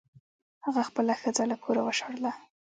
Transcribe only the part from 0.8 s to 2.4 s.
خپله ښځه له کوره وشړله.